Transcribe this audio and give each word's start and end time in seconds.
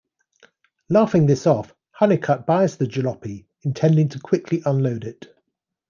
Laughing 0.89 1.27
this 1.27 1.45
off, 1.45 1.75
Hunnicut 1.91 2.47
buys 2.47 2.75
the 2.75 2.85
jalopy, 2.87 3.45
intending 3.61 4.09
to 4.09 4.19
quickly 4.19 4.63
unload 4.65 5.03
it. 5.03 5.31